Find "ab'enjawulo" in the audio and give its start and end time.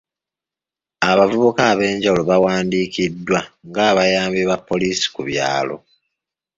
1.71-2.23